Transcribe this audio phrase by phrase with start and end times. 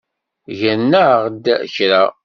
[0.59, 2.03] Gran-aɣ-d kra.